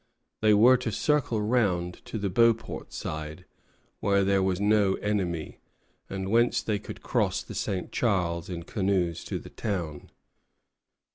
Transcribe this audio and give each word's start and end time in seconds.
They 0.39 0.55
were 0.55 0.77
to 0.77 0.91
circle 0.91 1.43
round 1.43 2.03
to 2.05 2.17
the 2.17 2.31
Beauport 2.31 2.91
side, 2.91 3.45
where 3.99 4.23
there 4.23 4.41
was 4.41 4.59
no 4.59 4.95
enemy, 4.95 5.59
and 6.09 6.31
whence 6.31 6.63
they 6.63 6.79
could 6.79 7.03
cross 7.03 7.43
the 7.43 7.53
St. 7.53 7.91
Charles 7.91 8.49
in 8.49 8.63
canoes 8.63 9.23
to 9.25 9.37
the 9.37 9.51
town. 9.51 10.09